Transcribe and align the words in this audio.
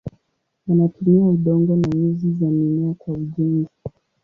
Wanatumia 0.67 1.25
udongo 1.25 1.75
na 1.75 1.87
nyuzi 1.87 2.31
za 2.33 2.45
mimea 2.47 2.93
kwa 2.93 3.13
ujenzi. 3.13 3.69